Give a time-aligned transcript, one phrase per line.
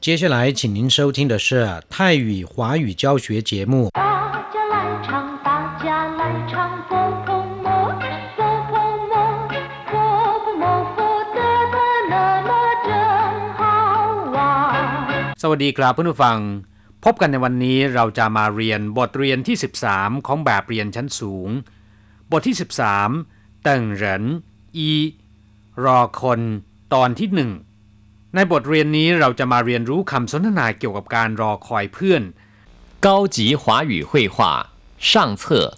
[0.00, 3.90] 接下来，请您收听的是泰语华语教学节目。
[3.92, 4.00] 大
[4.54, 5.86] 家来唱，大家
[6.18, 6.54] 来唱，
[6.88, 6.90] 佛
[7.26, 7.28] 佛
[7.64, 7.66] 摩，
[8.36, 8.72] 佛佛
[9.10, 9.12] 摩，
[9.90, 9.92] 佛
[10.44, 10.64] 佛摩，
[10.94, 10.98] 佛
[11.36, 11.38] 得
[11.74, 11.76] 得
[12.12, 12.14] 乐
[12.48, 12.50] 乐
[12.86, 12.90] 真
[13.58, 13.60] 好
[14.34, 14.36] 玩。
[15.42, 16.38] สวัสดีครับเพื่อนผู้ฟัง
[17.04, 19.56] พบกันในวันนี้เราจะมาเรียนบทเรียนที่
[19.90, 21.48] 13 ของแบบเรียนชั้นสูง
[22.30, 22.56] บทที่
[23.08, 24.24] 13เติ่งเหริน
[24.76, 24.90] อี
[25.84, 26.40] รอคน
[26.94, 27.52] ตอนที่หนึ่ง
[28.35, 32.23] ในบทเรียนนี้เราจะมาเรียนรู้คำสนทนาเกี่ยวกับการรอคอยเพื่อน
[33.05, 34.37] 高级华语绘画
[34.97, 35.77] 上册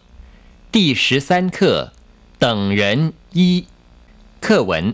[0.71, 1.91] 第十三课
[2.37, 3.65] 等人一
[4.39, 4.93] 课文。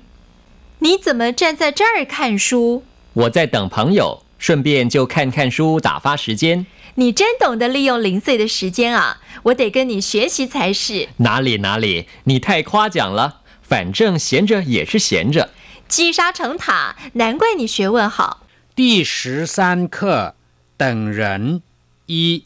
[0.80, 2.84] 你怎么站在这儿看书？
[3.14, 6.66] 我在等朋友，顺便就看看书打发时间。
[6.96, 9.18] 你真懂得利用零碎的时间啊！
[9.44, 11.10] 我得跟你学习才是。
[11.18, 13.42] 哪里哪里，你太夸奖了。
[13.62, 15.52] 反正闲着也是闲着。
[15.88, 18.48] 积沙成塔，难怪你学问好。
[18.76, 20.36] 第十三课
[20.78, 21.62] 等人
[22.08, 22.46] 一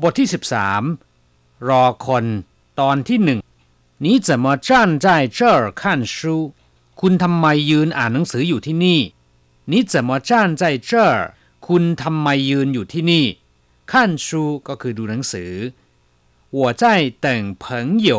[0.00, 0.98] บทที่ 13
[1.68, 2.24] รอคน
[2.80, 3.38] ตอนที่หนึ่ง
[4.04, 6.52] 你怎么站在这儿看书
[7.00, 9.00] คุณทำไมยืนอ่านหนังสืออยู่ที่นี่
[9.70, 11.34] 你怎么站在这儿
[11.66, 13.26] คุณทำไมยืนอยู่ที่นี่
[13.90, 13.92] 看
[14.26, 14.28] 书
[14.68, 15.52] ก็คือดูหนังสือ
[16.58, 16.84] 我在
[17.24, 17.26] 等
[17.62, 17.64] 朋
[18.08, 18.10] 友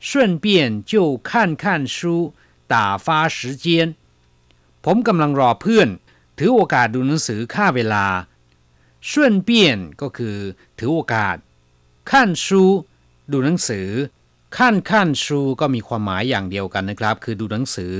[0.00, 0.46] 顺便
[0.84, 2.34] 就看看书
[2.72, 3.64] 打发时间
[4.84, 5.88] ผมกำลังรอเพื่อน
[6.38, 8.06] ถือโอกาสดูหนังสือค่าเวลา
[9.08, 9.10] 顺
[9.48, 9.50] 便
[10.00, 10.36] ก็คือ
[10.78, 11.36] ถือโอกาส
[12.10, 12.62] ขั้นชู
[13.32, 13.88] ดูหนังสือ
[14.56, 17.94] ขั้นขั้นชูก็มีความหมายอย่างเดียวกันนะครับ คือดูหนังสือ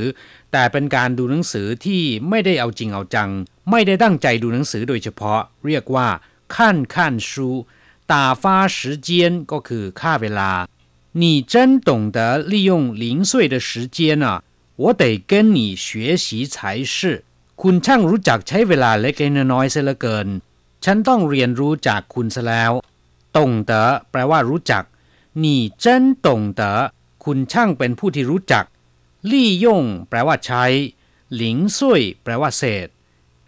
[0.53, 3.31] แต่เป็นการดูหนังสือที่ไม่ได้เอาจริงเอาจัง
[3.71, 6.09] ไม่ได้ตั้งใจดูหนังสือโดยเฉพาะ เรียกว่า
[6.57, 7.49] ขั้นขั้นชู
[8.13, 9.09] ตาฟ้า时间
[9.53, 10.51] ก็คือค่าเวลา
[11.21, 12.19] 你真懂得
[12.53, 12.71] 利用
[13.03, 14.27] 零碎的时间啊
[14.83, 16.57] 我得跟你学习才
[16.95, 17.25] 是
[17.63, 20.29] คุณช่างรู้จักใช้เวลาเล็กๆน้อยๆเสียเหลือเกิน
[20.85, 22.73] ฉันต้องเรียนรู้จากคุณซะแล้ว
[23.37, 24.85] ตงเต๋อแปลว่ารู้จัก
[25.43, 25.47] 你
[25.85, 25.87] 真
[26.27, 26.29] 懂
[26.61, 26.63] 得
[27.25, 28.65] คุณช่างเป็นผู้ที่รู้จัก
[29.31, 30.65] ลี่ย่งแปลว่าใช้
[31.35, 32.89] หลิงซุยแปลว่าเศษ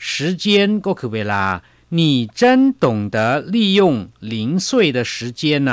[0.08, 0.10] 时
[0.42, 0.44] 间
[0.86, 1.44] ก็คือเวลา
[1.98, 2.00] 你
[2.40, 3.16] 真懂得
[3.54, 3.80] 利用
[4.32, 4.32] 零
[4.66, 5.72] 碎的时间啊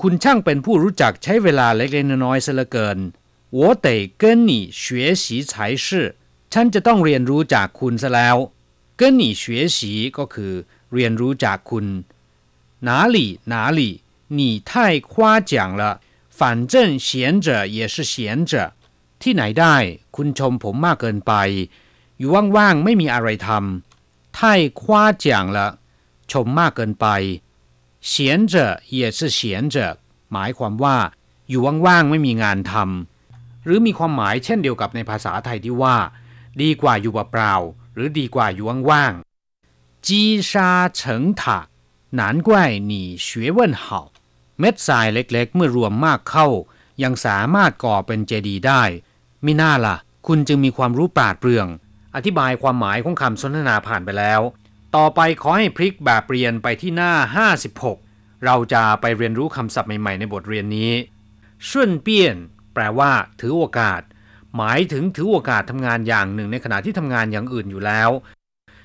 [0.00, 2.98] คุณช่างเป็นผู้รู้จักใช้เวลาเล็กๆน้อยๆเสียเหลือเกิน
[3.54, 3.86] 我得
[4.22, 6.16] 跟你学习才是
[6.52, 8.36] ฉันจะต้องเรียนรู้จากคุณซะแล้ว
[9.00, 9.42] 跟你学
[9.76, 9.78] 习
[10.18, 10.52] ก็คือ
[10.94, 11.86] เรียนรู้จากคุณ
[12.86, 13.16] 哪里
[13.52, 13.80] 哪里
[14.38, 14.70] 你太
[15.12, 15.12] 夸
[15.50, 15.82] 奖了
[16.38, 17.08] 反正闲
[17.40, 18.14] 着也是闲
[18.50, 18.52] 着
[19.22, 19.76] ที่ไหนได้
[20.16, 21.32] คุณชมผมมากเกินไป
[22.18, 24.38] อยู่ว่างๆไม่มีอะไรทำ太
[24.80, 24.82] 夸
[25.24, 25.58] 奖了
[26.32, 27.06] ชมมากเกินไป
[28.10, 28.12] 闲
[28.52, 28.54] 着
[28.98, 29.38] 也是闲
[29.74, 29.76] 着
[30.32, 30.96] หมายความว่า
[31.48, 33.13] อยู่ว่างๆไม่มีงานทำ
[33.65, 35.97] หรือมีความหมายเช่นเดียวกับในภาษาไทยที่ว่า
[36.61, 37.55] ดีกว่าอยู่เปล่า
[37.93, 40.21] หรือดีกว่าอยู่ว่างๆจี
[40.51, 41.59] ชาเฉิงถะ
[42.19, 43.27] นานกว่หนีเฉ
[43.57, 44.01] ว่นเหา
[44.59, 46.47] เม็ดทรายเล็กๆ เมื่อรวมมากเข้า
[47.03, 48.83] ยังสามารถก่อเป็นเจดีย์ได้
[49.45, 49.95] มิน่าละ่ะ
[50.27, 51.67] คุณจึงมีความรู้ปราดเปรื่อง
[52.15, 54.41] อธิบายความหมายของคำสนทนาผ่านไปแล้ว
[54.95, 57.13] ต่อไปขอให้พลิกแบบเรียนไปที่หน้า
[57.75, 60.91] 56 เราจะไปเรียนรู้คำศัพท์ใหม่ๆ ในบทเรียนนี้
[61.69, 62.37] ช่วนเปี้ยน
[62.74, 64.02] แปลว่า ถือโอกาส
[64.56, 68.10] หมายถึงถือโอกาสทำงานอย่างหนึ่งในขณะที่ทำงานอย่างอื่นอยู่แล้ว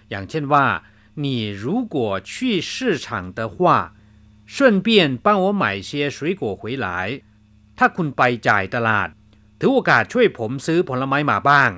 [0.09, 0.65] อย่างเช่นว่า
[1.23, 1.25] 你
[1.63, 1.65] 如
[1.95, 1.97] 果
[2.29, 2.31] 去
[2.71, 3.05] 市场
[3.37, 3.55] 的话
[4.53, 4.87] 顺便
[5.25, 6.87] 帮我买些水果回来
[7.77, 9.09] ถ้าคุณไปจ่ายตลาด
[9.59, 11.71] ถือโอกาสช่วยผมซื้อผลไม้มาบ้าง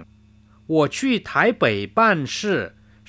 [0.73, 1.29] 我去台
[1.61, 1.63] 北
[1.97, 1.99] 办
[2.35, 2.37] 事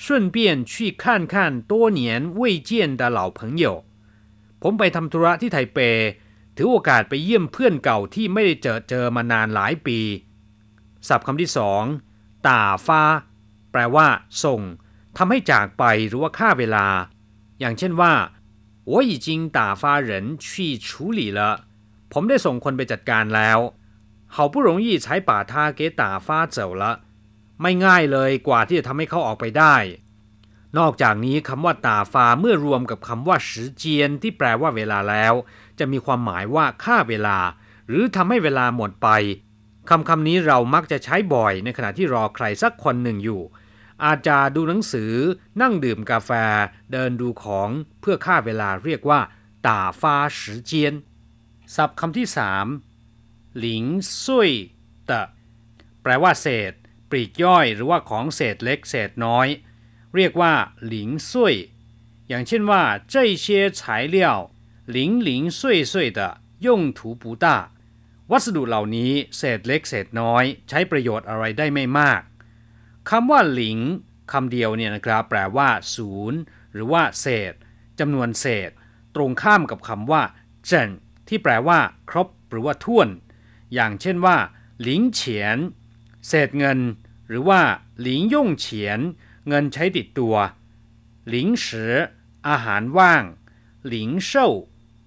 [0.03, 0.37] 顺便
[0.71, 2.01] 去看看多年
[2.39, 2.69] 未见
[2.99, 3.65] 的老朋友
[4.61, 5.79] ผมไปทำธุระที่ไทเป
[6.55, 9.99] ถือโอกาสไปเยี่ยมเพื่อนเก่าที่ไม่ได้เจอเจอมานานหลายปี
[11.07, 11.83] ศัพท์คำที่สอง
[12.47, 13.01] ตาฟ้า
[13.71, 14.07] แปลว่า
[14.43, 14.61] ส่ง
[15.17, 16.87] ทำให้จากไปหรือว่าค่าเวลา
[17.59, 18.13] อย่างเช่นว่า
[18.91, 20.11] 我已经打发人
[20.45, 20.45] 去
[20.85, 21.39] 处理了
[22.11, 23.59] ผมได้ส่งคนไปจัดการแล้ว
[24.35, 26.83] 好不容易才把他给打发走了
[27.61, 29.75] ไม่ง่ายเลยกว่าที่จะทำให้เขาออกไปได้
[30.78, 35.34] นอกจากนี้คำว่าตาฟาเมื่อรวมกับคำว่าสือเจียนที่แปลว่าเวลาแล้ว
[35.78, 37.38] จะมีความหมายว่าฆ่าเวลา
[37.88, 39.08] หรือทำให้เวลาหมดไป
[39.90, 43.42] คำคำนี้เรามักจะใช้บ่อยในขณะที่รอใครสักคนหนึ่งอยู่
[44.04, 45.12] อาจจะดูหนังสือ
[45.60, 46.30] นั่งดื่มกาแฟ
[46.92, 47.68] เดินดูของ
[48.00, 49.20] เพื่อฆ่าเวลาเรียกว่า
[49.66, 50.94] ตาฟาสือเจียน
[51.76, 52.66] ศัพท์คำที่สาม
[53.58, 53.84] หลิง
[54.24, 54.50] ซุย
[55.08, 55.20] ตะ
[56.02, 56.72] แปลว่าเศษ
[57.10, 59.46] ปลีกย่อยหรือว่าของเศษเล็กเศษน้อย
[60.15, 60.53] เรียกว่า
[60.87, 61.55] หลิงซุย
[62.29, 62.83] อย่างเช่นว่า
[63.13, 63.45] 这些
[63.77, 63.79] 材
[64.15, 64.17] 料
[64.95, 64.97] 零
[65.27, 65.29] 零
[65.59, 65.59] 碎
[65.91, 66.19] 碎的
[66.65, 67.45] 用途不大
[68.31, 72.21] วัสดุเหล่านี้เศษเล็กเศษน้อย ใช้ประโยชน์อะไรได้ไม่มาก
[73.09, 73.79] คำว่าหลิง
[74.31, 76.39] คำเดียวเนี่ยนะครับ แปลว่า ศูนย์
[76.73, 77.53] หรือว่าเศษ
[77.99, 78.69] จำนวนเศษ
[79.15, 80.23] ตรงข้ามกับคำว่า
[80.65, 80.89] เจิน
[81.27, 81.79] ที่แปลว่า
[82.09, 83.09] ครบ หรือว่าท่วน
[83.73, 84.37] อย่างเช่นว่า
[84.81, 85.57] หลิงเฉียน
[86.27, 86.79] เศษเงิน
[87.27, 87.61] หรือว่า
[88.01, 88.99] หลิงย่งเฉียน
[89.48, 90.34] เงินใช้ติดตัว
[91.28, 91.92] หลิงสือ
[92.48, 93.24] อาหารว่าง
[93.88, 94.48] หลิงเช่า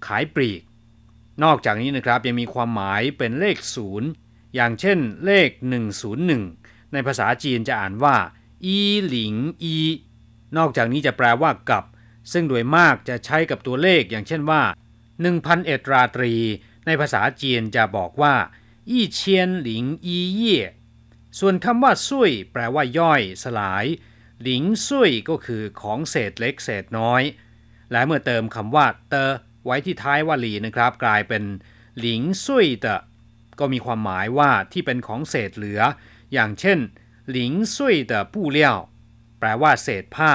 [0.06, 0.62] ขายปลีก
[1.44, 4.08] นอกจากนี้นะครับยังมีความหมายเป็นเลขศูนย์
[4.54, 5.48] อย่างเช่นเลข
[6.22, 8.16] 101 ในภาษาจีนจะอ่านว่า
[8.64, 9.76] อีหลิงอี
[10.56, 11.84] นอกจากนี้จะแปลว่ากับ
[12.32, 14.62] ซึ่งโดยมากจะใช้กับตัวเลขอย่างเช่นว่า
[15.14, 16.34] 1,000เอ็ดราตรี
[16.86, 18.34] ในภาษาจีนจะบอกว่า
[18.90, 20.60] อีเชียนหลิงอีเย่
[21.38, 23.84] ส่วนคำว่าซุยแปลว่าย่อย สลาย
[24.42, 27.22] หลิงซุยก็คือของเศษเล็กเศษน้อย
[27.92, 29.32] และเมื่อเติมคำว่าเตอ
[29.64, 31.42] ไว้ที่ท้ายวลีนะครับ กลายเป็น
[31.98, 32.96] หลิงซุยเตอ
[33.58, 35.80] ก็มีความหมายว่าที่เป็นของเศษเหลือ
[36.32, 36.78] อย่างเช่น
[37.30, 38.76] หลิงซุยเตอปู้เลี่ยว
[39.38, 40.32] แปลว่าเศษผ้า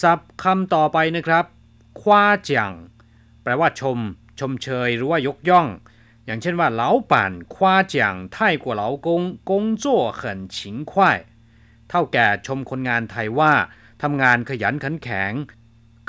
[0.00, 1.44] ศัพท์คำต่อไปนะครับ
[2.00, 2.72] คว้าจัง
[3.42, 3.98] แปลว่าชม
[4.40, 5.68] ชมเชยหรือว่ายกย่อง
[6.26, 11.18] อย่างเช่นว่าเหลาป่านคว้าจังไทยกว่าเหลากงกงจั่วเขินฉิงควาย
[11.94, 13.52] เท่าแก่ชมคนงานไทยว่า
[14.02, 15.32] ทำงานขยันขันแข็ง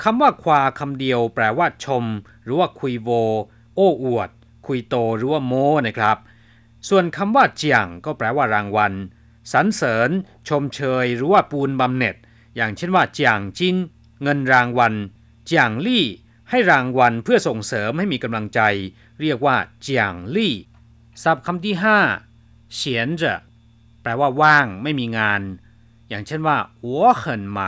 [0.02, 2.04] คำว่าควาคำเดียวแปลว่าชม
[2.44, 3.10] หรือว่าคุยโว
[3.74, 4.30] โอ้อวด
[4.66, 5.52] คุยโตหรือว่าโม
[5.86, 6.18] นะครับ
[6.88, 8.92] ส่วนคำว่าเจียงก็แปลว่ารางวัล
[9.52, 10.10] สรรเสริญ
[10.48, 12.16] ชมเชย หรือว่าปูนบำเหน็จ
[12.56, 13.76] อย่างเช่นว่าเจียงจิน
[14.22, 14.94] เงินรางวัล
[15.44, 16.04] เจียงลี่
[16.50, 18.60] ให้รางวัลเพื่อส่งเสริมให้มีกำลังใจ
[19.20, 20.54] เรียกว่าเจียงลี่
[21.22, 21.98] ศัพท์คำที่ห้า
[22.74, 23.34] เฉียนจะ
[24.02, 25.42] แปลว่าว่างไม่มีงาน
[26.09, 26.89] อย่างเช่นว่า我
[27.21, 27.23] 很
[27.57, 27.59] 忙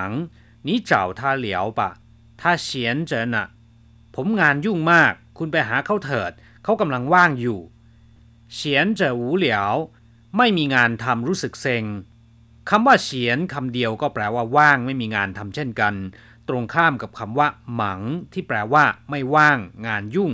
[0.68, 1.48] 你找他聊
[1.78, 1.82] 吧
[2.40, 2.68] 他闲
[3.10, 3.38] 着呢
[4.16, 6.32] ผมงานยุ่งมาก คุณไปหาเขาเถิด
[6.64, 7.60] เขากำลังว่างอยู่
[8.54, 9.76] เฉียนจะหูเหลียว
[10.38, 11.86] ไม่มีงานทำรู้สึกเซ็ง
[12.70, 15.94] คำว่าเฉียนคำเดียวก็แปลว่าว่าง ไม่มีงานทำเช่นกัน
[16.48, 18.02] ตรงข้ามกับคำว่า หมัง
[18.34, 20.32] ที่แปลว่า ไม่ว่าง งานยุ่ง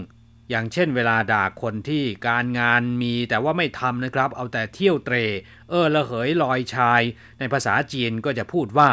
[0.50, 5.16] อย่างเช่นเวลาด่าคนที่การงานมีแต่ว่าไม่ทำนะครับ เอาแต่เที่ยวเตร
[5.68, 7.02] เออละเหยลอยชาย
[7.38, 8.90] ในภาษาจีนก็จะพูดว่า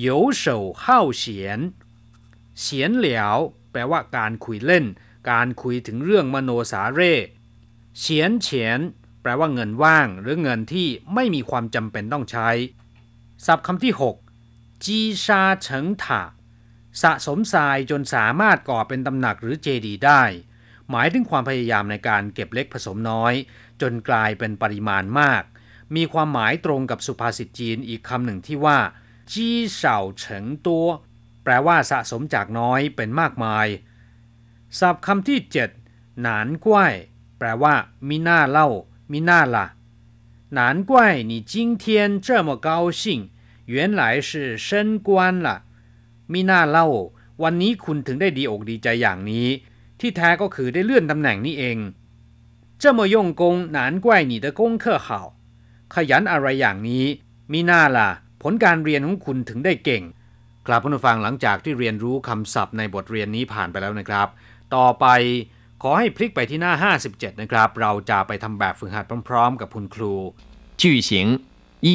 [0.00, 0.06] โย
[0.36, 1.58] เฉาเข้าเฉียน
[2.60, 3.36] เฉียนเหลียว
[3.72, 4.84] แปลว่าการคุยเล่น
[5.30, 7.14] การคุยถึงเรื่องมโนสาเร่
[7.98, 8.80] เฉียนเฉียน
[9.22, 12.48] แปลว่าเงินว่าง หรือเงินที่ไม่มีความจำเป็นต้องใช้
[13.46, 13.94] ศัพท์คำที่
[14.38, 16.22] 6 จีชาเฉิงถา
[17.02, 20.22] สะสมทรายจนสามารถก่อเป็นตำหนักหรือเจดีย์ได้
[20.91, 23.33] หมายถึงความพยายามในการเก็บเล็กผสมน้อย
[23.81, 25.43] จนกลายเป็นปริมาณมาก
[25.95, 28.79] มีความหมายตรงกับสุภาษิตจีนอีกคำหนึ่งที่ว่า
[29.31, 30.87] จี้เฉาเฉิงตัว
[31.43, 33.67] แปลว่าสะสมจากน้อยเป็นมากมาย
[34.79, 35.39] ศัพท์คำที่
[35.81, 36.93] 7 หนานกล้วย
[37.37, 37.73] แปลว่า
[38.09, 38.67] มิน่าเล่า
[39.11, 39.65] มิน่าละ
[40.57, 40.59] 难
[40.89, 40.91] 怪
[41.29, 41.53] 你今
[41.83, 41.85] 天
[42.25, 42.69] 这么高
[43.01, 43.01] 兴
[43.73, 44.67] 原来是升
[45.07, 45.09] 官
[45.45, 45.47] 了
[46.33, 46.87] มิน่าเล่า
[47.43, 49.47] วันนี้คุณถึงได้ดีอกดีใจอย่างนี้
[49.99, 51.77] ที่แท้ก็คือได้เลื่อนตำแหน่งนี่เอง
[52.81, 53.41] 这么用功
[53.77, 55.07] 难怪你的功课好
[55.93, 57.05] ขยันอะไรอย่างนี้
[57.51, 58.09] มิน่าล่ะ
[58.41, 60.03] ผลการเรียนของคุณถึงได้เก่ง
[60.67, 64.27] ครับผู้ฟังหลังจากที่เรียนรู้คำศัพท์ในบทเรียนนี้ผ่านไปแล้วนะครับ
[64.75, 65.05] ต่อไป
[65.81, 70.13] ขอให้พลิกไปที่หน้า 57 นะครับ เราจะไปทำแบบฝึกหัดพร้อมๆ กับคุณครู
[70.81, 71.11] 句型
[71.85, 71.87] 一，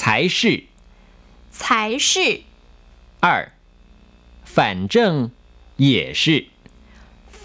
[0.00, 0.02] 才
[0.38, 0.40] 是；
[1.60, 1.62] 才
[2.08, 2.12] 是
[3.20, 3.26] 二，
[4.54, 4.56] 反
[4.94, 4.94] 正
[5.76, 5.88] 也
[6.22, 6.24] 是；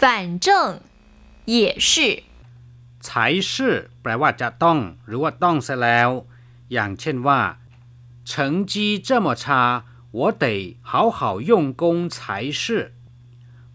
[0.00, 0.80] 反正
[1.46, 2.22] 也是
[3.04, 6.10] ใช้ชื่อแปลว่าจะต้อง หรือว่าต้องซะแล้ว
[6.72, 7.40] อย่างเช่นว่า
[8.30, 8.32] 成
[8.70, 9.44] 绩这么差
[10.18, 10.44] 我得
[10.90, 11.82] 好好用功
[12.14, 12.16] 才
[12.62, 12.62] 是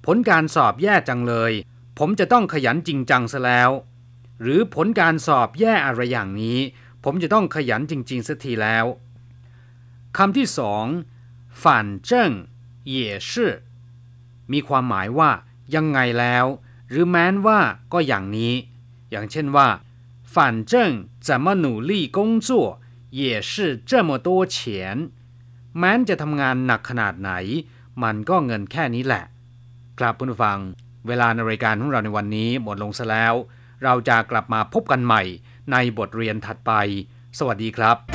[0.05, 1.53] ผลการสอบแย่จังเลย
[1.98, 3.70] ผมจะต้องขยันจริงจังซะแล้ว
[4.41, 6.60] หรือผลการสอบแย่อะไรอย่างนี้
[7.03, 8.86] ผมจะต้องขยันจริงๆสักทีแล้ว
[10.17, 10.86] คำที่สอง
[11.62, 11.63] 反
[12.10, 12.12] 正
[12.93, 12.96] 也
[13.29, 13.31] 是
[14.51, 15.31] มีความหมายว่า
[15.75, 16.46] ยังไงแล้ว
[16.89, 17.60] หรือแม้นว่า
[17.93, 18.53] ก็อย่างนี้
[19.12, 19.67] อย่างเช่นว่า
[20.34, 20.36] 反
[20.72, 20.74] 正
[21.27, 22.50] 怎么努力工作
[23.20, 23.53] 也是
[23.89, 24.58] 这么多钱
[25.77, 27.31] แม้นจะทำงานหนักขนาดไหน
[28.03, 29.24] มันก็เงินแค่นี้แหละ
[30.00, 30.60] ครับผู้ฟัง
[31.08, 33.34] เวลาในรายการของเราในวันนี้หมดลงซะแล้ว
[33.84, 35.24] เราจะกลับมาพบกันใหม่
[35.72, 36.72] ในบทเรียนถัดไป
[37.39, 38.14] สวัสดีครับ